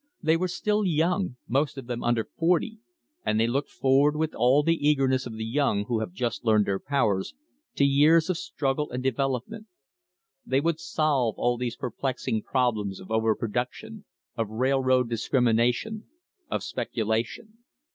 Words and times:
They 0.23 0.35
were 0.35 0.47
still 0.47 0.83
young, 0.83 1.35
most 1.47 1.77
of 1.77 1.85
them 1.85 2.03
under 2.03 2.23
forty, 2.25 2.79
and 3.23 3.39
they 3.39 3.45
looked 3.45 3.69
forward 3.69 4.15
with 4.15 4.33
all 4.33 4.63
the 4.63 4.73
eagerness 4.89 5.27
of 5.27 5.33
the 5.37 5.45
young 5.45 5.85
who 5.85 5.99
have 5.99 6.11
just 6.11 6.43
learned 6.43 6.65
their 6.65 6.79
powers, 6.79 7.35
to 7.75 7.83
years 7.85 8.27
of 8.27 8.39
struggle 8.39 8.89
and 8.89 9.03
develop 9.03 9.43
[3*1 9.43 9.45
THE 9.45 9.51
BIRTH 9.51 9.53
OF 9.53 9.53
AN 9.53 9.55
INDUSTRY 9.57 10.47
ment. 10.47 10.51
They 10.51 10.61
would 10.65 10.79
solve 10.79 11.35
all 11.37 11.57
these 11.57 11.75
perplexing 11.75 12.41
problems 12.41 12.99
of 12.99 13.11
over 13.11 13.35
production, 13.35 14.05
of 14.35 14.49
railroad 14.49 15.07
discrimination, 15.07 16.05
of 16.49 16.63
speculation. 16.63 17.59